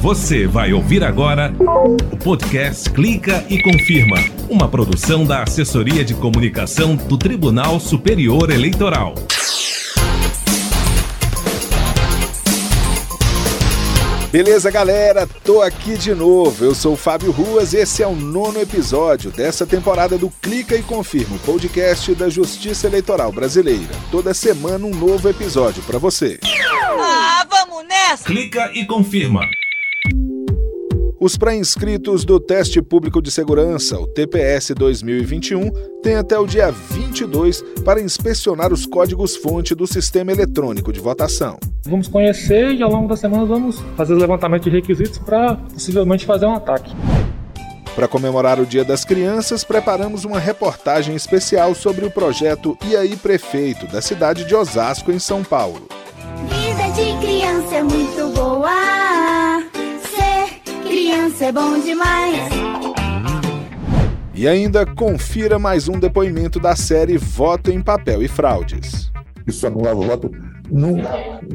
Você 0.00 0.46
vai 0.46 0.72
ouvir 0.72 1.02
agora 1.02 1.52
o 1.58 2.16
podcast 2.16 2.88
Clica 2.90 3.44
e 3.50 3.60
Confirma, 3.60 4.16
uma 4.48 4.68
produção 4.68 5.24
da 5.24 5.42
Assessoria 5.42 6.04
de 6.04 6.14
Comunicação 6.14 6.94
do 6.94 7.18
Tribunal 7.18 7.80
Superior 7.80 8.48
Eleitoral. 8.48 9.16
Beleza, 14.30 14.70
galera? 14.70 15.26
Tô 15.44 15.60
aqui 15.60 15.98
de 15.98 16.14
novo. 16.14 16.64
Eu 16.64 16.76
sou 16.76 16.92
o 16.92 16.96
Fábio 16.96 17.32
Ruas 17.32 17.72
e 17.72 17.78
esse 17.78 18.00
é 18.00 18.06
o 18.06 18.14
nono 18.14 18.60
episódio 18.60 19.32
dessa 19.32 19.66
temporada 19.66 20.16
do 20.16 20.30
Clica 20.30 20.76
e 20.76 20.82
Confirma, 20.82 21.36
podcast 21.44 22.14
da 22.14 22.28
Justiça 22.28 22.86
Eleitoral 22.86 23.32
Brasileira. 23.32 23.94
Toda 24.12 24.32
semana 24.32 24.86
um 24.86 24.94
novo 24.94 25.28
episódio 25.28 25.82
para 25.82 25.98
você. 25.98 26.38
Ah, 27.00 27.44
vamos 27.50 27.84
nessa! 27.88 28.24
Clica 28.24 28.70
e 28.74 28.86
confirma. 28.86 29.40
Os 31.20 31.36
pré-inscritos 31.36 32.24
do 32.24 32.38
Teste 32.38 32.80
Público 32.80 33.20
de 33.20 33.28
Segurança, 33.28 33.98
o 33.98 34.06
TPS 34.06 34.72
2021, 34.72 35.68
têm 36.00 36.14
até 36.14 36.38
o 36.38 36.46
dia 36.46 36.70
22 36.70 37.60
para 37.84 38.00
inspecionar 38.00 38.72
os 38.72 38.86
códigos-fonte 38.86 39.74
do 39.74 39.84
sistema 39.84 40.30
eletrônico 40.30 40.92
de 40.92 41.00
votação. 41.00 41.58
Vamos 41.86 42.06
conhecer 42.06 42.72
e 42.72 42.84
ao 42.84 42.90
longo 42.90 43.08
da 43.08 43.16
semana 43.16 43.44
vamos 43.44 43.80
fazer 43.96 44.14
o 44.14 44.16
levantamento 44.16 44.64
de 44.64 44.70
requisitos 44.70 45.18
para 45.18 45.56
possivelmente 45.56 46.24
fazer 46.24 46.46
um 46.46 46.54
ataque. 46.54 46.94
Para 47.96 48.06
comemorar 48.06 48.60
o 48.60 48.66
Dia 48.66 48.84
das 48.84 49.04
Crianças, 49.04 49.64
preparamos 49.64 50.24
uma 50.24 50.38
reportagem 50.38 51.16
especial 51.16 51.74
sobre 51.74 52.06
o 52.06 52.10
projeto 52.12 52.78
E 52.88 52.96
aí 52.96 53.16
Prefeito, 53.16 53.88
da 53.88 54.00
cidade 54.00 54.44
de 54.44 54.54
Osasco, 54.54 55.10
em 55.10 55.18
São 55.18 55.42
Paulo. 55.42 55.88
Vida 56.48 56.92
de 56.94 57.26
criança 57.26 57.74
é 57.74 57.82
muito 57.82 58.32
boa. 58.36 58.97
Criança 61.08 61.46
é 61.46 61.52
bom 61.52 61.80
demais. 61.80 62.36
E 64.34 64.46
ainda 64.46 64.84
confira 64.84 65.58
mais 65.58 65.88
um 65.88 65.98
depoimento 65.98 66.60
da 66.60 66.76
série 66.76 67.16
Voto 67.16 67.70
em 67.70 67.80
Papel 67.80 68.22
e 68.22 68.28
Fraudes. 68.28 69.10
Isso 69.46 69.66
anulava 69.66 69.96
o 70.00 70.02
voto 70.02 70.30
num, 70.70 70.96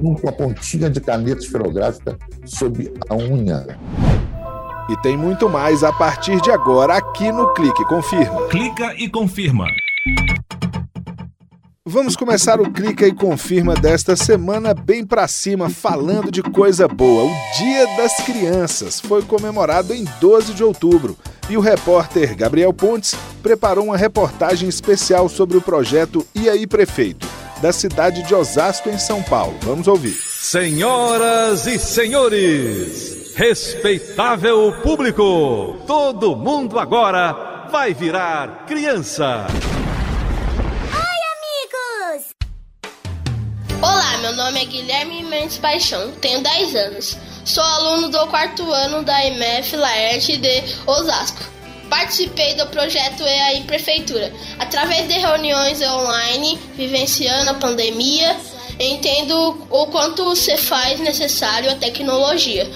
num- 0.02 0.16
com 0.16 0.27
a 0.27 0.31
pontinha 0.31 0.89
de 0.89 1.00
caneta 1.00 1.42
esferográfica 1.44 2.17
sob 2.44 2.92
a 3.08 3.14
unha. 3.14 3.77
E 4.89 4.97
tem 5.03 5.16
muito 5.16 5.47
mais 5.47 5.83
a 5.83 5.94
partir 5.94 6.42
de 6.42 6.49
agora 6.49 6.97
aqui 6.97 7.31
no 7.31 7.53
Clique 7.53 7.86
Confirma. 7.86 8.47
Clica 8.47 8.95
e 8.97 9.08
confirma. 9.08 9.67
Vamos 11.86 12.16
começar 12.16 12.62
o 12.62 12.72
Clica 12.72 13.06
e 13.06 13.14
Confirma 13.14 13.73
desta 13.73 14.16
semana 14.16 14.73
bem 14.73 15.06
pra 15.06 15.28
cima, 15.28 15.70
falando 15.70 16.31
de 16.31 16.42
coisa 16.42 16.88
boa. 16.88 17.26
O 17.26 17.58
Dia 17.58 17.86
das 17.98 18.16
Crianças 18.26 19.02
foi 19.02 19.22
comemorado 19.22 19.94
em 19.94 20.06
12 20.22 20.54
de 20.54 20.64
outubro 20.64 21.17
e 21.50 21.58
o 21.58 21.59
repórter 21.59 22.38
Gabriel 22.38 22.73
Pontes 22.73 23.14
preparou 23.42 23.84
uma 23.84 23.98
reportagem 23.98 24.70
especial 24.70 25.28
sobre 25.28 25.58
o 25.58 25.61
projeto 25.61 26.26
E 26.34 26.50
aí 26.50 26.66
Prefeito, 26.66 27.28
da 27.61 27.73
cidade 27.73 28.23
de 28.23 28.34
Osasco, 28.34 28.88
em 28.88 28.98
São 28.98 29.22
Paulo. 29.22 29.58
Vamos 29.64 29.86
ouvir. 29.86 30.14
Senhoras 30.39 31.67
e 31.67 31.78
senhores, 31.78 33.34
respeitável 33.36 34.73
público, 34.81 35.76
todo 35.86 36.34
mundo 36.34 36.80
agora 36.80 37.67
vai 37.70 37.94
virar 37.94 38.64
criança. 38.67 39.48
Meu 44.34 44.45
nome 44.45 44.64
é 44.64 44.66
Guilherme 44.66 45.23
Mendes 45.23 45.59
Paixão, 45.59 46.12
tenho 46.14 46.42
10 46.42 46.76
anos. 46.76 47.17
Sou 47.45 47.64
aluno 47.64 48.09
do 48.09 48.26
quarto 48.28 48.64
ano 48.72 49.03
da 49.03 49.23
IMF 49.26 49.76
Laerte 49.76 50.38
de 50.38 50.64
Osasco. 50.88 51.44
Participei 51.88 52.56
do 52.56 52.66
projeto 52.67 53.22
EAI 53.22 53.61
Prefeitura. 53.67 54.34
Através 54.58 55.08
de 55.08 55.14
reuniões 55.20 55.80
online, 55.83 56.60
vivenciando 56.76 57.52
a 57.52 57.54
pandemia, 57.54 58.36
entendo 58.80 59.67
o 59.70 59.86
quanto 59.88 60.36
se 60.36 60.58
faz 60.58 60.99
necessário 60.99 61.70
a 61.70 61.76
tecnologia. 61.76 62.67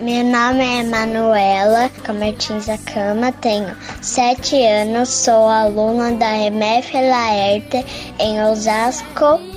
Meu 0.00 0.24
nome 0.24 0.64
é 0.64 0.84
Manuela 0.84 1.88
Camartins 2.04 2.68
Acama, 2.68 3.32
tenho 3.32 3.76
7 4.00 4.56
anos, 4.64 5.08
sou 5.08 5.48
aluna 5.48 6.12
da 6.12 6.36
MF 6.36 6.92
Laerte 6.92 7.84
em 8.18 8.42
Osasco, 8.44 9.51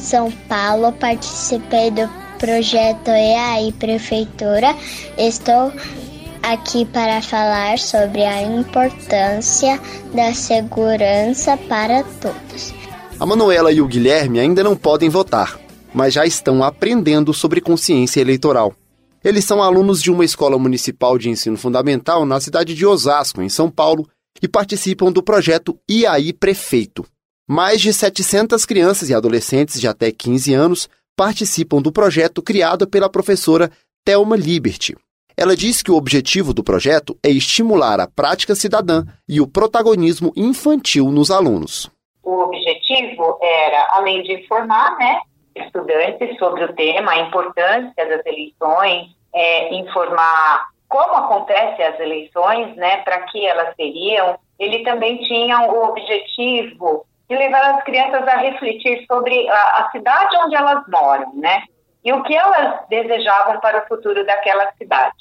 São 0.00 0.30
Paulo. 0.48 0.92
Participei 0.92 1.90
do 1.90 2.08
projeto 2.38 3.08
EAI 3.10 3.72
Prefeitura. 3.78 4.74
Estou 5.16 5.72
aqui 6.42 6.84
para 6.86 7.20
falar 7.22 7.78
sobre 7.78 8.24
a 8.24 8.42
importância 8.42 9.78
da 10.14 10.32
segurança 10.34 11.56
para 11.68 12.02
todos. 12.20 12.74
A 13.18 13.26
Manuela 13.26 13.70
e 13.70 13.80
o 13.82 13.86
Guilherme 13.86 14.40
ainda 14.40 14.64
não 14.64 14.74
podem 14.74 15.10
votar, 15.10 15.60
mas 15.92 16.14
já 16.14 16.24
estão 16.24 16.64
aprendendo 16.64 17.34
sobre 17.34 17.60
consciência 17.60 18.20
eleitoral. 18.20 18.74
Eles 19.22 19.44
são 19.44 19.62
alunos 19.62 20.02
de 20.02 20.10
uma 20.10 20.24
escola 20.24 20.58
municipal 20.58 21.18
de 21.18 21.28
ensino 21.28 21.58
fundamental 21.58 22.24
na 22.24 22.40
cidade 22.40 22.74
de 22.74 22.86
Osasco, 22.86 23.42
em 23.42 23.50
São 23.50 23.70
Paulo, 23.70 24.08
e 24.42 24.48
participam 24.48 25.12
do 25.12 25.22
projeto 25.22 25.78
aí 26.08 26.32
Prefeito. 26.32 27.04
Mais 27.52 27.80
de 27.80 27.92
700 27.92 28.64
crianças 28.64 29.10
e 29.10 29.12
adolescentes 29.12 29.80
de 29.80 29.88
até 29.88 30.12
15 30.12 30.54
anos 30.54 30.88
participam 31.16 31.82
do 31.82 31.90
projeto 31.90 32.40
criado 32.40 32.88
pela 32.88 33.10
professora 33.10 33.72
Thelma 34.04 34.36
Liberty. 34.36 34.94
Ela 35.36 35.56
diz 35.56 35.82
que 35.82 35.90
o 35.90 35.96
objetivo 35.96 36.54
do 36.54 36.62
projeto 36.62 37.18
é 37.26 37.28
estimular 37.28 37.98
a 37.98 38.06
prática 38.06 38.54
cidadã 38.54 39.02
e 39.28 39.40
o 39.40 39.48
protagonismo 39.48 40.32
infantil 40.36 41.06
nos 41.06 41.32
alunos. 41.32 41.90
O 42.22 42.38
objetivo 42.44 43.36
era, 43.42 43.94
além 43.94 44.22
de 44.22 44.32
informar 44.34 44.96
né, 44.96 45.18
estudantes 45.56 46.38
sobre 46.38 46.62
o 46.62 46.72
tema, 46.74 47.10
a 47.10 47.18
importância 47.18 48.06
das 48.06 48.24
eleições, 48.26 49.08
é, 49.34 49.74
informar 49.74 50.68
como 50.88 51.14
acontecem 51.14 51.84
as 51.84 51.98
eleições, 51.98 52.76
né, 52.76 52.98
para 52.98 53.22
que 53.22 53.44
elas 53.44 53.74
seriam, 53.74 54.38
ele 54.56 54.84
também 54.84 55.18
tinha 55.24 55.62
o 55.62 55.88
objetivo 55.88 57.09
de 57.30 57.36
levar 57.36 57.76
as 57.76 57.84
crianças 57.84 58.26
a 58.26 58.38
refletir 58.38 59.06
sobre 59.06 59.48
a, 59.48 59.54
a 59.54 59.90
cidade 59.92 60.36
onde 60.44 60.56
elas 60.56 60.82
moram, 60.88 61.32
né, 61.36 61.62
e 62.04 62.12
o 62.12 62.24
que 62.24 62.34
elas 62.34 62.80
desejavam 62.90 63.60
para 63.60 63.84
o 63.84 63.86
futuro 63.86 64.26
daquela 64.26 64.68
cidade, 64.76 65.14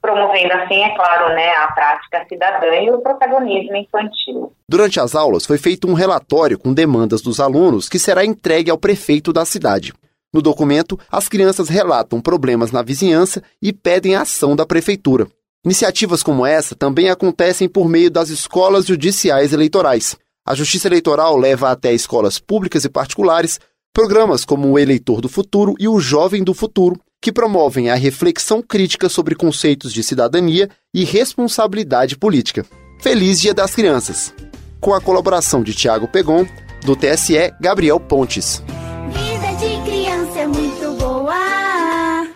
promovendo 0.00 0.52
assim, 0.54 0.82
é 0.82 0.92
claro, 0.96 1.32
né, 1.34 1.54
a 1.54 1.68
prática 1.68 2.26
cidadã 2.28 2.74
e 2.74 2.90
o 2.90 3.00
protagonismo 3.00 3.76
infantil. 3.76 4.52
Durante 4.68 4.98
as 4.98 5.14
aulas, 5.14 5.46
foi 5.46 5.56
feito 5.56 5.86
um 5.86 5.94
relatório 5.94 6.58
com 6.58 6.74
demandas 6.74 7.22
dos 7.22 7.38
alunos 7.38 7.88
que 7.88 7.98
será 7.98 8.24
entregue 8.24 8.70
ao 8.70 8.78
prefeito 8.78 9.32
da 9.32 9.44
cidade. 9.44 9.92
No 10.34 10.42
documento, 10.42 10.98
as 11.12 11.28
crianças 11.28 11.68
relatam 11.68 12.20
problemas 12.20 12.72
na 12.72 12.82
vizinhança 12.82 13.40
e 13.60 13.72
pedem 13.72 14.16
a 14.16 14.22
ação 14.22 14.56
da 14.56 14.66
prefeitura. 14.66 15.28
Iniciativas 15.64 16.24
como 16.24 16.44
essa 16.44 16.74
também 16.74 17.08
acontecem 17.08 17.68
por 17.68 17.88
meio 17.88 18.10
das 18.10 18.30
escolas 18.30 18.86
judiciais 18.86 19.52
eleitorais. 19.52 20.16
A 20.44 20.56
Justiça 20.56 20.88
Eleitoral 20.88 21.36
leva 21.36 21.70
até 21.70 21.92
escolas 21.92 22.40
públicas 22.40 22.84
e 22.84 22.88
particulares 22.88 23.60
programas 23.94 24.44
como 24.44 24.68
o 24.68 24.78
Eleitor 24.78 25.20
do 25.20 25.28
Futuro 25.28 25.74
e 25.78 25.86
o 25.86 26.00
Jovem 26.00 26.42
do 26.42 26.52
Futuro, 26.52 26.98
que 27.20 27.30
promovem 27.30 27.90
a 27.90 27.94
reflexão 27.94 28.60
crítica 28.60 29.08
sobre 29.08 29.36
conceitos 29.36 29.92
de 29.92 30.02
cidadania 30.02 30.68
e 30.92 31.04
responsabilidade 31.04 32.18
política. 32.18 32.66
Feliz 33.00 33.40
Dia 33.40 33.54
das 33.54 33.72
Crianças! 33.72 34.34
Com 34.80 34.92
a 34.92 35.00
colaboração 35.00 35.62
de 35.62 35.74
Tiago 35.74 36.08
Pegon, 36.08 36.44
do 36.84 36.96
TSE, 36.96 37.54
Gabriel 37.60 38.00
Pontes. 38.00 38.64
Vida 39.12 39.52
de 39.60 39.80
criança 39.88 40.40
é 40.40 40.46
muito 40.48 40.98
boa. 40.98 42.26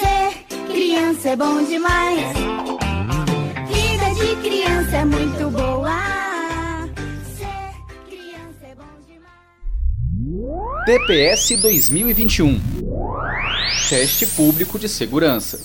Ser 0.00 0.66
criança 0.66 1.28
é 1.28 1.36
bom 1.36 1.62
demais. 1.62 2.36
Vida 3.68 4.14
de 4.16 4.36
criança 4.48 4.96
é 4.96 5.04
muito 5.04 5.50
boa. 5.50 5.61
TPS 10.84 11.56
2021 11.58 12.60
Teste 13.88 14.26
Público 14.26 14.80
de 14.80 14.88
Segurança. 14.88 15.60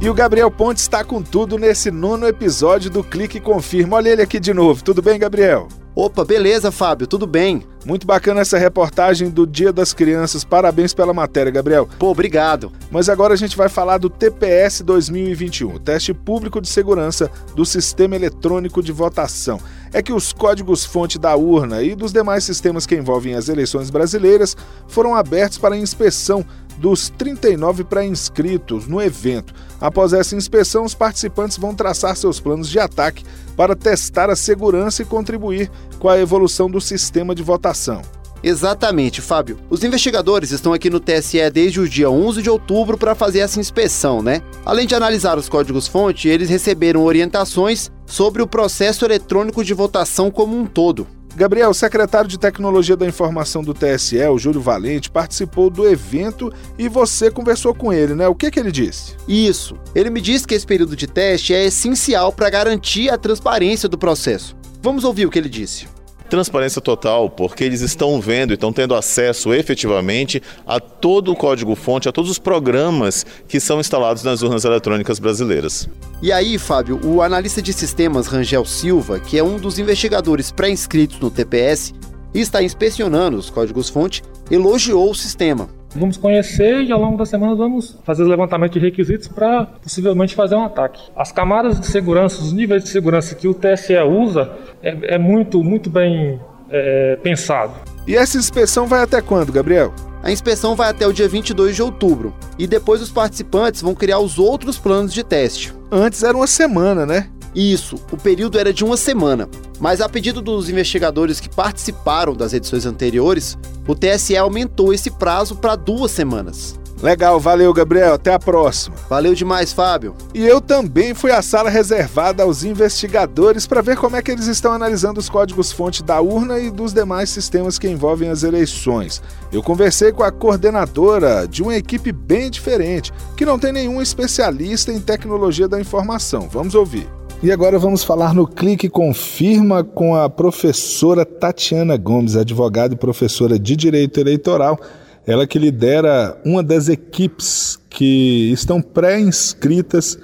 E 0.00 0.08
o 0.08 0.14
Gabriel 0.14 0.50
Pontes 0.50 0.84
está 0.84 1.04
com 1.04 1.20
tudo 1.20 1.58
nesse 1.58 1.90
nono 1.90 2.26
episódio 2.26 2.88
do 2.88 3.04
Clique 3.04 3.38
Confirma. 3.38 3.98
Olha 3.98 4.08
ele 4.08 4.22
aqui 4.22 4.40
de 4.40 4.54
novo. 4.54 4.82
Tudo 4.82 5.02
bem, 5.02 5.18
Gabriel? 5.18 5.68
Opa, 5.94 6.24
beleza, 6.24 6.72
Fábio, 6.72 7.06
tudo 7.06 7.26
bem? 7.26 7.62
Muito 7.84 8.06
bacana 8.06 8.40
essa 8.40 8.56
reportagem 8.56 9.28
do 9.28 9.46
Dia 9.46 9.72
das 9.72 9.92
Crianças. 9.92 10.44
Parabéns 10.44 10.94
pela 10.94 11.12
matéria, 11.12 11.52
Gabriel. 11.52 11.86
Pô, 11.98 12.10
obrigado. 12.10 12.72
Mas 12.90 13.10
agora 13.10 13.34
a 13.34 13.36
gente 13.36 13.56
vai 13.56 13.68
falar 13.68 13.98
do 13.98 14.08
TPS 14.08 14.82
2021, 14.82 15.74
o 15.74 15.78
Teste 15.78 16.14
Público 16.14 16.60
de 16.60 16.68
Segurança 16.68 17.30
do 17.54 17.66
Sistema 17.66 18.16
Eletrônico 18.16 18.82
de 18.82 18.92
Votação. 18.92 19.60
É 19.92 20.02
que 20.02 20.12
os 20.12 20.32
códigos-fonte 20.32 21.18
da 21.18 21.34
urna 21.34 21.82
e 21.82 21.94
dos 21.94 22.12
demais 22.12 22.44
sistemas 22.44 22.86
que 22.86 22.94
envolvem 22.94 23.34
as 23.34 23.48
eleições 23.48 23.90
brasileiras 23.90 24.56
foram 24.86 25.14
abertos 25.14 25.58
para 25.58 25.76
inspeção 25.76 26.44
dos 26.78 27.10
39 27.10 27.84
pré-inscritos 27.84 28.86
no 28.86 29.02
evento. 29.02 29.52
Após 29.80 30.12
essa 30.12 30.36
inspeção, 30.36 30.84
os 30.84 30.94
participantes 30.94 31.58
vão 31.58 31.74
traçar 31.74 32.16
seus 32.16 32.40
planos 32.40 32.68
de 32.68 32.78
ataque 32.78 33.24
para 33.56 33.76
testar 33.76 34.30
a 34.30 34.36
segurança 34.36 35.02
e 35.02 35.04
contribuir 35.04 35.70
com 35.98 36.08
a 36.08 36.18
evolução 36.18 36.70
do 36.70 36.80
sistema 36.80 37.34
de 37.34 37.42
votação. 37.42 38.00
Exatamente, 38.42 39.20
Fábio. 39.20 39.58
Os 39.68 39.84
investigadores 39.84 40.50
estão 40.50 40.72
aqui 40.72 40.88
no 40.88 41.00
TSE 41.00 41.50
desde 41.50 41.80
o 41.80 41.88
dia 41.88 42.10
11 42.10 42.42
de 42.42 42.50
outubro 42.50 42.96
para 42.96 43.14
fazer 43.14 43.40
essa 43.40 43.60
inspeção, 43.60 44.22
né? 44.22 44.42
Além 44.64 44.86
de 44.86 44.94
analisar 44.94 45.38
os 45.38 45.48
códigos-fonte, 45.48 46.28
eles 46.28 46.48
receberam 46.48 47.04
orientações 47.04 47.90
sobre 48.06 48.42
o 48.42 48.46
processo 48.46 49.04
eletrônico 49.04 49.62
de 49.62 49.74
votação 49.74 50.30
como 50.30 50.58
um 50.58 50.66
todo. 50.66 51.06
Gabriel, 51.36 51.72
secretário 51.72 52.28
de 52.28 52.38
Tecnologia 52.38 52.96
da 52.96 53.06
Informação 53.06 53.62
do 53.62 53.72
TSE, 53.72 54.18
o 54.26 54.38
Júlio 54.38 54.60
Valente, 54.60 55.10
participou 55.10 55.70
do 55.70 55.88
evento 55.88 56.52
e 56.76 56.88
você 56.88 57.30
conversou 57.30 57.72
com 57.72 57.92
ele, 57.92 58.14
né? 58.14 58.26
O 58.26 58.34
que, 58.34 58.50
que 58.50 58.58
ele 58.58 58.72
disse? 58.72 59.14
Isso. 59.28 59.76
Ele 59.94 60.10
me 60.10 60.20
disse 60.20 60.46
que 60.46 60.54
esse 60.54 60.66
período 60.66 60.96
de 60.96 61.06
teste 61.06 61.54
é 61.54 61.66
essencial 61.66 62.32
para 62.32 62.50
garantir 62.50 63.10
a 63.10 63.18
transparência 63.18 63.88
do 63.88 63.96
processo. 63.96 64.56
Vamos 64.82 65.04
ouvir 65.04 65.26
o 65.26 65.30
que 65.30 65.38
ele 65.38 65.48
disse 65.48 65.86
transparência 66.30 66.80
total, 66.80 67.28
porque 67.28 67.64
eles 67.64 67.82
estão 67.82 68.20
vendo 68.20 68.52
e 68.52 68.54
estão 68.54 68.72
tendo 68.72 68.94
acesso 68.94 69.52
efetivamente 69.52 70.40
a 70.66 70.80
todo 70.80 71.32
o 71.32 71.36
código-fonte, 71.36 72.08
a 72.08 72.12
todos 72.12 72.30
os 72.30 72.38
programas 72.38 73.26
que 73.46 73.60
são 73.60 73.80
instalados 73.80 74.22
nas 74.22 74.40
urnas 74.40 74.64
eletrônicas 74.64 75.18
brasileiras. 75.18 75.88
E 76.22 76.32
aí, 76.32 76.56
Fábio, 76.56 77.00
o 77.04 77.20
analista 77.20 77.60
de 77.60 77.72
sistemas 77.72 78.28
Rangel 78.28 78.64
Silva, 78.64 79.18
que 79.18 79.36
é 79.36 79.42
um 79.42 79.58
dos 79.58 79.78
investigadores 79.78 80.52
pré-inscritos 80.52 81.18
no 81.18 81.30
TPS 81.30 81.92
e 82.32 82.40
está 82.40 82.62
inspecionando 82.62 83.36
os 83.36 83.50
códigos-fonte, 83.50 84.22
elogiou 84.50 85.10
o 85.10 85.14
sistema. 85.14 85.79
Vamos 85.94 86.16
conhecer 86.16 86.82
e 86.82 86.92
ao 86.92 87.00
longo 87.00 87.16
da 87.16 87.26
semana 87.26 87.54
vamos 87.54 87.98
fazer 88.04 88.22
o 88.22 88.28
levantamento 88.28 88.74
de 88.74 88.78
requisitos 88.78 89.26
para 89.28 89.66
possivelmente 89.66 90.34
fazer 90.34 90.54
um 90.54 90.64
ataque. 90.64 91.00
As 91.16 91.32
camadas 91.32 91.80
de 91.80 91.86
segurança, 91.86 92.40
os 92.40 92.52
níveis 92.52 92.84
de 92.84 92.90
segurança 92.90 93.34
que 93.34 93.48
o 93.48 93.54
TSE 93.54 93.98
usa 93.98 94.52
é, 94.82 95.14
é 95.14 95.18
muito, 95.18 95.62
muito 95.64 95.90
bem 95.90 96.40
é, 96.70 97.16
pensado. 97.22 97.72
E 98.06 98.16
essa 98.16 98.38
inspeção 98.38 98.86
vai 98.86 99.02
até 99.02 99.20
quando, 99.20 99.52
Gabriel? 99.52 99.92
A 100.22 100.30
inspeção 100.30 100.76
vai 100.76 100.90
até 100.90 101.06
o 101.06 101.12
dia 101.12 101.28
22 101.28 101.74
de 101.74 101.82
outubro 101.82 102.34
e 102.58 102.66
depois 102.66 103.00
os 103.00 103.10
participantes 103.10 103.80
vão 103.80 103.94
criar 103.94 104.18
os 104.18 104.38
outros 104.38 104.78
planos 104.78 105.12
de 105.12 105.24
teste. 105.24 105.72
Antes 105.90 106.22
era 106.22 106.36
uma 106.36 106.46
semana, 106.46 107.06
né? 107.06 107.30
Isso, 107.54 107.96
o 108.12 108.16
período 108.16 108.58
era 108.58 108.72
de 108.72 108.84
uma 108.84 108.96
semana. 108.96 109.48
Mas 109.78 110.00
a 110.00 110.08
pedido 110.08 110.40
dos 110.40 110.68
investigadores 110.68 111.40
que 111.40 111.48
participaram 111.48 112.34
das 112.34 112.52
edições 112.52 112.86
anteriores, 112.86 113.58
o 113.86 113.94
TSE 113.94 114.36
aumentou 114.36 114.92
esse 114.92 115.10
prazo 115.10 115.56
para 115.56 115.74
duas 115.74 116.10
semanas. 116.10 116.78
Legal, 117.02 117.40
valeu, 117.40 117.72
Gabriel. 117.72 118.14
Até 118.14 118.34
a 118.34 118.38
próxima. 118.38 118.94
Valeu 119.08 119.34
demais, 119.34 119.72
Fábio. 119.72 120.14
E 120.34 120.46
eu 120.46 120.60
também 120.60 121.14
fui 121.14 121.30
à 121.32 121.40
sala 121.40 121.70
reservada 121.70 122.42
aos 122.42 122.62
investigadores 122.62 123.66
para 123.66 123.80
ver 123.80 123.96
como 123.96 124.16
é 124.16 124.22
que 124.22 124.30
eles 124.30 124.46
estão 124.46 124.72
analisando 124.72 125.18
os 125.18 125.28
códigos-fonte 125.28 126.04
da 126.04 126.20
urna 126.20 126.58
e 126.58 126.70
dos 126.70 126.92
demais 126.92 127.30
sistemas 127.30 127.78
que 127.78 127.88
envolvem 127.88 128.28
as 128.28 128.42
eleições. 128.42 129.22
Eu 129.50 129.62
conversei 129.62 130.12
com 130.12 130.22
a 130.22 130.30
coordenadora 130.30 131.48
de 131.48 131.62
uma 131.62 131.74
equipe 131.74 132.12
bem 132.12 132.50
diferente, 132.50 133.12
que 133.34 133.46
não 133.46 133.58
tem 133.58 133.72
nenhum 133.72 134.02
especialista 134.02 134.92
em 134.92 135.00
tecnologia 135.00 135.66
da 135.66 135.80
informação. 135.80 136.50
Vamos 136.50 136.74
ouvir. 136.74 137.19
E 137.42 137.50
agora 137.50 137.78
vamos 137.78 138.04
falar 138.04 138.34
no 138.34 138.46
Clique 138.46 138.86
Confirma 138.86 139.82
com 139.82 140.14
a 140.14 140.28
professora 140.28 141.24
Tatiana 141.24 141.96
Gomes, 141.96 142.36
advogada 142.36 142.92
e 142.92 142.98
professora 142.98 143.58
de 143.58 143.74
Direito 143.74 144.20
Eleitoral. 144.20 144.78
Ela 145.26 145.46
que 145.46 145.58
lidera 145.58 146.38
uma 146.44 146.62
das 146.62 146.90
equipes 146.90 147.78
que 147.88 148.52
estão 148.52 148.82
pré-inscritas 148.82 150.18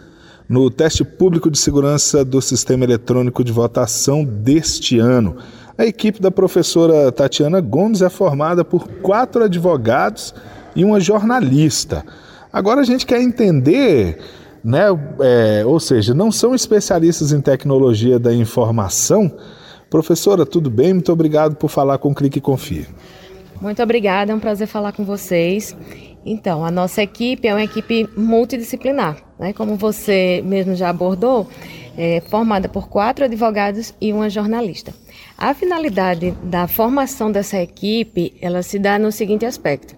no 0.46 0.70
teste 0.70 1.04
público 1.04 1.50
de 1.50 1.58
segurança 1.58 2.22
do 2.22 2.42
sistema 2.42 2.84
eletrônico 2.84 3.42
de 3.42 3.50
votação 3.50 4.22
deste 4.22 4.98
ano. 4.98 5.38
A 5.78 5.86
equipe 5.86 6.20
da 6.20 6.30
professora 6.30 7.10
Tatiana 7.10 7.62
Gomes 7.62 8.02
é 8.02 8.10
formada 8.10 8.62
por 8.62 8.86
quatro 9.00 9.42
advogados 9.42 10.34
e 10.74 10.84
uma 10.84 11.00
jornalista. 11.00 12.04
Agora 12.52 12.82
a 12.82 12.84
gente 12.84 13.06
quer 13.06 13.22
entender 13.22 14.18
né? 14.66 14.86
É, 15.20 15.64
ou 15.64 15.78
seja, 15.78 16.12
não 16.12 16.32
são 16.32 16.52
especialistas 16.52 17.30
em 17.32 17.40
tecnologia 17.40 18.18
da 18.18 18.34
informação. 18.34 19.32
Professora, 19.88 20.44
tudo 20.44 20.68
bem? 20.68 20.92
Muito 20.92 21.12
obrigado 21.12 21.54
por 21.54 21.70
falar 21.70 21.98
com 21.98 22.10
o 22.10 22.14
Clique 22.14 22.40
Confirma. 22.40 22.96
Muito 23.60 23.80
obrigada, 23.80 24.32
é 24.32 24.34
um 24.34 24.40
prazer 24.40 24.66
falar 24.66 24.90
com 24.90 25.04
vocês. 25.04 25.76
Então, 26.24 26.64
a 26.64 26.70
nossa 26.72 27.00
equipe 27.00 27.46
é 27.46 27.54
uma 27.54 27.62
equipe 27.62 28.08
multidisciplinar, 28.16 29.16
né? 29.38 29.52
como 29.52 29.76
você 29.76 30.42
mesmo 30.44 30.74
já 30.74 30.90
abordou, 30.90 31.48
é 31.96 32.20
formada 32.28 32.68
por 32.68 32.88
quatro 32.88 33.24
advogados 33.24 33.94
e 34.00 34.12
uma 34.12 34.28
jornalista. 34.28 34.92
A 35.38 35.54
finalidade 35.54 36.32
da 36.42 36.66
formação 36.66 37.30
dessa 37.30 37.62
equipe, 37.62 38.34
ela 38.42 38.64
se 38.64 38.80
dá 38.80 38.98
no 38.98 39.12
seguinte 39.12 39.46
aspecto. 39.46 39.94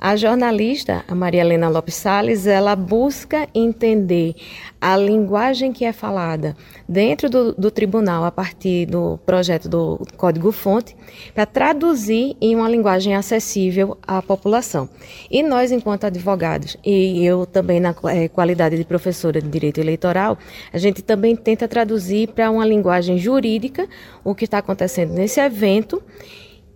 A 0.00 0.16
jornalista, 0.16 1.04
a 1.06 1.14
Maria 1.14 1.42
Helena 1.42 1.68
Lopes 1.68 1.94
Salles, 1.94 2.46
ela 2.46 2.74
busca 2.74 3.46
entender 3.54 4.34
a 4.80 4.96
linguagem 4.96 5.72
que 5.72 5.84
é 5.84 5.92
falada 5.92 6.56
dentro 6.88 7.28
do, 7.28 7.52
do 7.52 7.70
tribunal 7.70 8.24
a 8.24 8.30
partir 8.30 8.86
do 8.86 9.18
projeto 9.26 9.68
do 9.68 10.00
Código-Fonte 10.16 10.96
para 11.34 11.44
traduzir 11.44 12.34
em 12.40 12.56
uma 12.56 12.68
linguagem 12.68 13.14
acessível 13.14 13.98
à 14.06 14.22
população. 14.22 14.88
E 15.30 15.42
nós, 15.42 15.70
enquanto 15.70 16.04
advogados, 16.04 16.76
e 16.84 17.22
eu 17.24 17.44
também 17.44 17.78
na 17.78 17.94
é, 18.08 18.28
qualidade 18.28 18.76
de 18.76 18.84
professora 18.84 19.40
de 19.40 19.48
Direito 19.48 19.80
Eleitoral, 19.80 20.38
a 20.72 20.78
gente 20.78 21.02
também 21.02 21.36
tenta 21.36 21.68
traduzir 21.68 22.28
para 22.28 22.50
uma 22.50 22.64
linguagem 22.64 23.18
jurídica 23.18 23.86
o 24.24 24.34
que 24.34 24.46
está 24.46 24.58
acontecendo 24.58 25.12
nesse 25.12 25.40
evento 25.40 26.02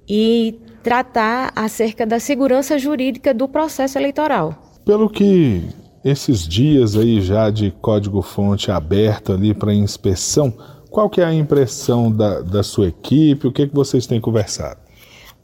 e 0.08 0.60
tratar 0.84 1.50
acerca 1.56 2.04
da 2.04 2.20
segurança 2.20 2.78
jurídica 2.78 3.32
do 3.32 3.48
processo 3.48 3.98
eleitoral. 3.98 4.78
Pelo 4.84 5.08
que 5.08 5.62
esses 6.04 6.46
dias 6.46 6.94
aí 6.94 7.22
já 7.22 7.48
de 7.48 7.70
código-fonte 7.80 8.70
aberto 8.70 9.32
ali 9.32 9.54
para 9.54 9.72
inspeção, 9.72 10.52
qual 10.90 11.08
que 11.08 11.22
é 11.22 11.24
a 11.24 11.32
impressão 11.32 12.12
da, 12.12 12.42
da 12.42 12.62
sua 12.62 12.88
equipe? 12.88 13.46
O 13.46 13.52
que, 13.52 13.62
é 13.62 13.66
que 13.66 13.74
vocês 13.74 14.06
têm 14.06 14.20
conversado? 14.20 14.78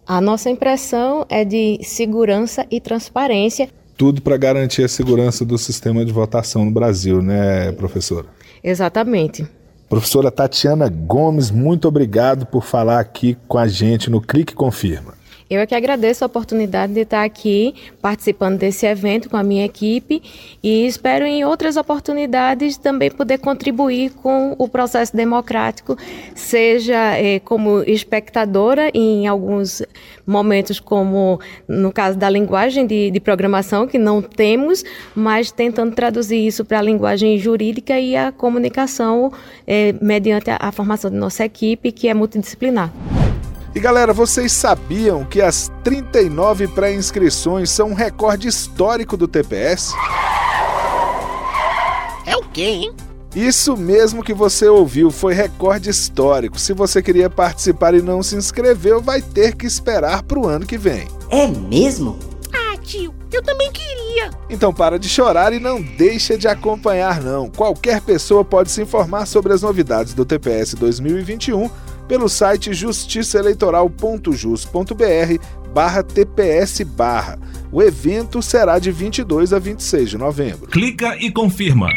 A 0.07 0.21
nossa 0.21 0.51
impressão 0.51 1.25
é 1.31 1.43
de 1.43 1.81
segurança 1.83 2.67
e 2.71 2.79
transparência. 2.79 3.71
Tudo 3.97 4.21
para 4.21 4.37
garantir 4.37 4.85
a 4.85 4.89
segurança 4.89 5.45
do 5.45 5.57
sistema 5.57 6.05
de 6.05 6.12
votação 6.12 6.67
no 6.67 6.71
Brasil, 6.71 7.23
né, 7.23 7.73
professora? 7.73 8.26
Exatamente. 8.62 9.47
Professora 9.88 10.31
Tatiana 10.31 10.88
Gomes, 10.88 11.50
muito 11.50 11.88
obrigado 11.88 12.45
por 12.45 12.62
falar 12.62 13.00
aqui 13.00 13.37
com 13.49 13.57
a 13.57 13.67
gente 13.67 14.11
no 14.11 14.21
Clique 14.21 14.55
Confirma. 14.55 15.20
Eu 15.50 15.61
é 15.61 15.66
que 15.66 15.75
agradeço 15.75 16.23
a 16.23 16.28
oportunidade 16.28 16.95
de 16.95 17.00
estar 17.00 17.25
aqui 17.25 17.75
participando 18.00 18.57
desse 18.57 18.87
evento 18.87 19.28
com 19.28 19.37
a 19.37 19.42
minha 19.42 19.64
equipe 19.64 20.23
e 20.62 20.87
espero 20.87 21.26
em 21.26 21.45
outras 21.45 21.76
oportunidades 21.76 22.76
também 22.76 23.11
poder 23.11 23.38
contribuir 23.38 24.12
com 24.23 24.54
o 24.57 24.69
processo 24.69 25.16
democrático, 25.16 25.99
seja 26.37 27.19
eh, 27.19 27.40
como 27.40 27.83
espectadora 27.83 28.92
em 28.95 29.26
alguns 29.26 29.83
momentos, 30.25 30.78
como 30.78 31.40
no 31.66 31.92
caso 31.92 32.16
da 32.16 32.30
linguagem 32.30 32.87
de, 32.87 33.11
de 33.11 33.19
programação, 33.19 33.88
que 33.88 33.99
não 33.99 34.23
temos, 34.23 34.85
mas 35.16 35.50
tentando 35.50 35.97
traduzir 35.97 36.47
isso 36.47 36.64
para 36.64 36.78
a 36.78 36.83
linguagem 36.83 37.37
jurídica 37.38 37.99
e 37.99 38.14
a 38.14 38.30
comunicação 38.30 39.33
eh, 39.66 39.97
mediante 40.00 40.49
a, 40.49 40.59
a 40.61 40.71
formação 40.71 41.11
de 41.11 41.16
nossa 41.16 41.45
equipe, 41.45 41.90
que 41.90 42.07
é 42.07 42.14
multidisciplinar. 42.14 42.92
E 43.73 43.79
galera, 43.79 44.12
vocês 44.12 44.50
sabiam 44.50 45.25
que 45.25 45.41
as 45.41 45.71
39 45.85 46.67
pré-inscrições 46.69 47.71
são 47.71 47.91
um 47.91 47.95
recorde 47.95 48.49
histórico 48.49 49.17
do 49.17 49.29
TPS? 49.29 49.95
É 52.27 52.37
o 52.37 52.43
quê, 52.43 52.62
hein? 52.62 52.93
Isso 53.35 53.77
mesmo 53.77 54.25
que 54.25 54.35
você 54.35 54.67
ouviu, 54.67 55.09
foi 55.12 55.35
recorde 55.35 55.89
histórico. 55.89 56.59
Se 56.59 56.73
você 56.73 57.00
queria 57.00 57.31
participar 57.31 57.95
e 57.95 58.03
não 58.03 58.25
se 58.25 58.35
inscreveu, 58.35 59.00
vai 59.00 59.23
ter 59.23 59.55
que 59.55 59.67
esperar 59.67 60.25
para 60.25 60.41
o 60.41 60.49
ano 60.49 60.67
que 60.67 60.77
vem. 60.77 61.07
É 61.31 61.47
mesmo? 61.47 62.19
Ah, 62.53 62.77
tio, 62.77 63.15
eu 63.33 63.41
também 63.41 63.71
queria. 63.71 64.31
Então 64.50 64.75
para 64.75 64.99
de 64.99 65.09
chorar 65.09 65.53
e 65.53 65.61
não 65.61 65.81
deixa 65.81 66.37
de 66.37 66.49
acompanhar 66.49 67.23
não. 67.23 67.49
Qualquer 67.49 68.00
pessoa 68.00 68.45
pode 68.45 68.69
se 68.73 68.83
informar 68.83 69.27
sobre 69.27 69.53
as 69.53 69.62
novidades 69.62 70.12
do 70.12 70.25
TPS 70.25 70.75
2021 70.75 71.71
pelo 72.11 72.29
site 72.29 72.75
justiçaeleitoral.jus.br 72.75 75.45
barra 75.73 76.02
TPS 76.02 76.83
barra. 76.83 77.38
O 77.71 77.81
evento 77.81 78.43
será 78.43 78.81
de 78.81 78.90
22 78.90 79.52
a 79.52 79.61
26 79.61 80.11
de 80.11 80.19
novembro. 80.19 80.67
Clica 80.67 81.17
e 81.17 81.31
confirma. 81.31 81.88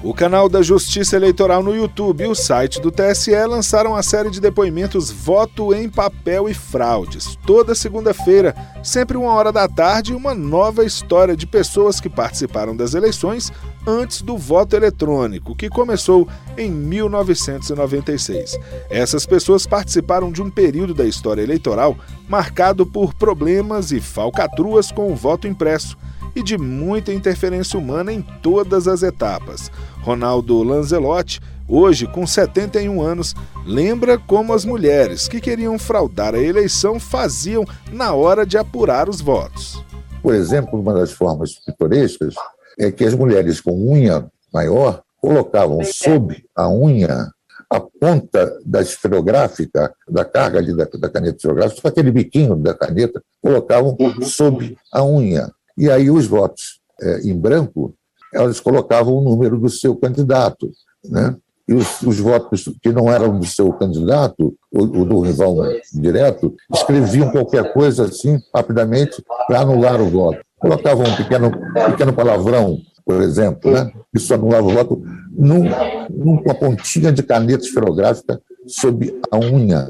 O 0.00 0.14
canal 0.14 0.48
da 0.48 0.62
Justiça 0.62 1.16
Eleitoral 1.16 1.60
no 1.60 1.74
YouTube 1.74 2.22
e 2.22 2.28
o 2.28 2.34
site 2.34 2.80
do 2.80 2.88
TSE 2.88 3.34
lançaram 3.46 3.96
a 3.96 4.02
série 4.02 4.30
de 4.30 4.40
depoimentos 4.40 5.10
Voto 5.10 5.74
em 5.74 5.88
Papel 5.88 6.48
e 6.48 6.54
Fraudes. 6.54 7.36
Toda 7.44 7.74
segunda-feira, 7.74 8.54
sempre 8.80 9.16
uma 9.16 9.32
hora 9.32 9.50
da 9.50 9.66
tarde, 9.66 10.14
uma 10.14 10.36
nova 10.36 10.84
história 10.84 11.36
de 11.36 11.48
pessoas 11.48 11.98
que 11.98 12.08
participaram 12.08 12.76
das 12.76 12.94
eleições 12.94 13.50
antes 13.84 14.22
do 14.22 14.38
voto 14.38 14.76
eletrônico, 14.76 15.56
que 15.56 15.68
começou 15.68 16.28
em 16.56 16.70
1996. 16.70 18.56
Essas 18.88 19.26
pessoas 19.26 19.66
participaram 19.66 20.30
de 20.30 20.40
um 20.40 20.48
período 20.48 20.94
da 20.94 21.06
história 21.06 21.42
eleitoral 21.42 21.96
marcado 22.28 22.86
por 22.86 23.14
problemas 23.14 23.90
e 23.90 24.00
falcatruas 24.00 24.92
com 24.92 25.10
o 25.10 25.16
voto 25.16 25.48
impresso 25.48 25.96
e 26.38 26.42
de 26.42 26.56
muita 26.56 27.12
interferência 27.12 27.78
humana 27.78 28.12
em 28.12 28.22
todas 28.22 28.86
as 28.86 29.02
etapas. 29.02 29.70
Ronaldo 30.02 30.62
Lanzelotti, 30.62 31.40
hoje 31.66 32.06
com 32.06 32.24
71 32.26 33.02
anos, 33.02 33.34
lembra 33.66 34.16
como 34.16 34.52
as 34.52 34.64
mulheres 34.64 35.26
que 35.26 35.40
queriam 35.40 35.78
fraudar 35.78 36.34
a 36.34 36.40
eleição 36.40 37.00
faziam 37.00 37.64
na 37.90 38.14
hora 38.14 38.46
de 38.46 38.56
apurar 38.56 39.08
os 39.08 39.20
votos. 39.20 39.84
Por 40.22 40.32
exemplo, 40.32 40.80
uma 40.80 40.94
das 40.94 41.10
formas 41.10 41.54
pitorescas 41.54 42.34
é 42.78 42.92
que 42.92 43.04
as 43.04 43.14
mulheres 43.14 43.60
com 43.60 43.72
unha 43.92 44.30
maior 44.52 45.02
colocavam 45.20 45.82
sob 45.82 46.44
a 46.54 46.68
unha 46.70 47.32
a 47.70 47.80
ponta 47.80 48.58
da 48.64 48.80
esferográfica, 48.80 49.92
da 50.08 50.24
carga 50.24 50.58
ali 50.58 50.74
da, 50.74 50.84
da 50.84 51.10
caneta 51.10 51.36
esferográfica, 51.36 51.82
só 51.82 51.88
aquele 51.88 52.10
biquinho 52.10 52.56
da 52.56 52.72
caneta, 52.72 53.22
colocavam 53.42 53.94
uhum. 54.00 54.22
sob 54.22 54.74
a 54.90 55.04
unha. 55.04 55.52
E 55.78 55.90
aí 55.90 56.10
os 56.10 56.26
votos 56.26 56.80
é, 57.00 57.20
em 57.20 57.38
branco, 57.38 57.94
elas 58.34 58.60
colocavam 58.60 59.14
o 59.14 59.22
número 59.22 59.58
do 59.58 59.68
seu 59.68 59.94
candidato, 59.96 60.70
né? 61.04 61.36
E 61.68 61.74
os, 61.74 62.00
os 62.02 62.18
votos 62.18 62.68
que 62.82 62.90
não 62.90 63.12
eram 63.12 63.38
do 63.38 63.46
seu 63.46 63.70
candidato, 63.74 64.56
ou 64.72 65.04
do 65.04 65.20
rival 65.20 65.54
direto, 65.92 66.54
escreviam 66.74 67.30
qualquer 67.30 67.72
coisa 67.74 68.06
assim, 68.06 68.40
rapidamente, 68.54 69.22
para 69.46 69.60
anular 69.60 70.00
o 70.00 70.08
voto. 70.08 70.40
Colocavam 70.58 71.06
um 71.06 71.16
pequeno, 71.16 71.50
pequeno 71.90 72.12
palavrão, 72.14 72.78
por 73.04 73.20
exemplo, 73.20 73.70
né? 73.70 73.92
isso 74.14 74.32
anulava 74.32 74.66
o 74.66 74.70
voto, 74.70 75.02
num, 75.30 75.64
numa 76.10 76.54
pontinha 76.54 77.12
de 77.12 77.22
caneta 77.22 77.64
esferográfica 77.64 78.40
sob 78.66 79.14
a 79.30 79.36
unha. 79.38 79.88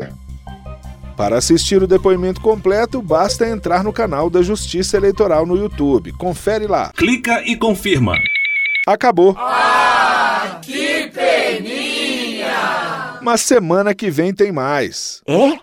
Para 1.19 1.37
assistir 1.37 1.83
o 1.83 1.87
depoimento 1.89 2.41
completo, 2.41 3.03
basta 3.03 3.45
entrar 3.45 3.83
no 3.83 3.93
canal 3.93 4.31
da 4.31 4.41
Justiça 4.41 4.97
Eleitoral 4.97 5.45
no 5.45 5.57
YouTube. 5.57 6.13
Confere 6.13 6.69
lá. 6.69 6.93
Clica 6.97 7.43
e 7.45 7.57
confirma. 7.57 8.15
Acabou. 8.87 9.35
Ah, 9.37 10.61
que 10.63 11.11
peninha! 11.13 12.47
Mas 13.21 13.41
semana 13.41 13.97
que 13.97 14.13
vem 14.13 14.33
tem 14.33 14.53
mais. 14.53 15.21
É? 15.27 15.59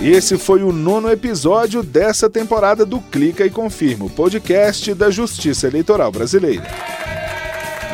Esse 0.00 0.38
foi 0.38 0.62
o 0.62 0.70
nono 0.70 1.10
episódio 1.10 1.82
dessa 1.82 2.30
temporada 2.30 2.86
do 2.86 3.00
Clica 3.00 3.44
e 3.44 3.50
Confirma, 3.50 4.04
o 4.04 4.10
podcast 4.10 4.94
da 4.94 5.10
Justiça 5.10 5.66
Eleitoral 5.66 6.12
Brasileira. 6.12 6.68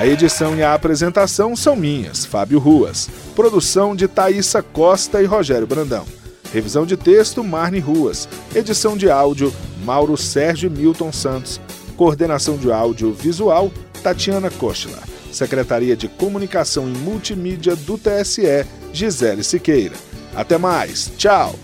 A 0.00 0.06
edição 0.06 0.56
e 0.56 0.62
a 0.62 0.72
apresentação 0.72 1.54
são 1.54 1.76
minhas, 1.76 2.24
Fábio 2.24 2.58
Ruas. 2.58 3.10
Produção 3.36 3.94
de 3.94 4.08
Thaisa 4.08 4.62
Costa 4.62 5.20
e 5.22 5.26
Rogério 5.26 5.66
Brandão. 5.66 6.06
Revisão 6.54 6.86
de 6.86 6.96
texto, 6.96 7.44
Marne 7.44 7.80
Ruas. 7.80 8.26
Edição 8.54 8.96
de 8.96 9.10
áudio, 9.10 9.52
Mauro 9.84 10.16
Sérgio 10.16 10.70
Milton 10.70 11.12
Santos. 11.12 11.60
Coordenação 11.98 12.56
de 12.56 12.72
áudio 12.72 13.12
visual, 13.12 13.70
Tatiana 14.02 14.50
Kochler. 14.50 14.96
Secretaria 15.30 15.94
de 15.94 16.08
Comunicação 16.08 16.88
e 16.88 16.96
Multimídia 16.96 17.76
do 17.76 17.98
TSE, 17.98 18.64
Gisele 18.94 19.44
Siqueira. 19.44 19.96
Até 20.34 20.56
mais. 20.56 21.12
Tchau. 21.18 21.54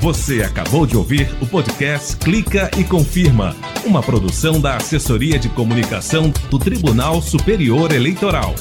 Você 0.00 0.42
acabou 0.42 0.86
de 0.86 0.96
ouvir 0.96 1.28
o 1.40 1.46
podcast 1.46 2.16
Clica 2.18 2.70
e 2.78 2.84
Confirma, 2.84 3.56
uma 3.84 4.02
produção 4.02 4.60
da 4.60 4.76
Assessoria 4.76 5.38
de 5.38 5.48
Comunicação 5.48 6.32
do 6.50 6.58
Tribunal 6.58 7.20
Superior 7.22 7.92
Eleitoral. 7.92 8.54